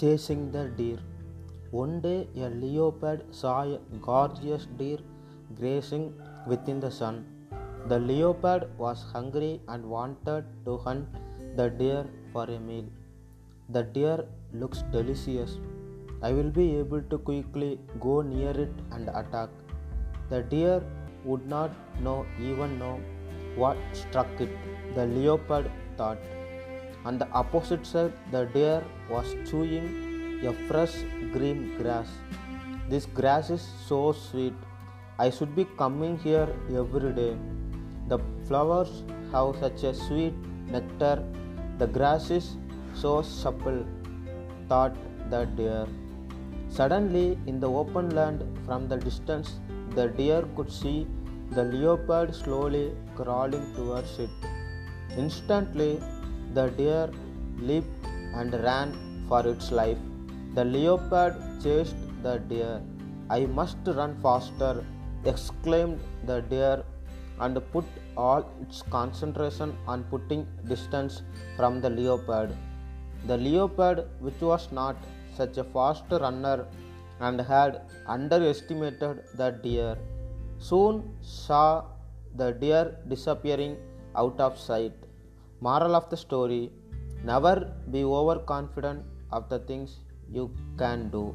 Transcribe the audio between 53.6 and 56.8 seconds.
towards it. Instantly, the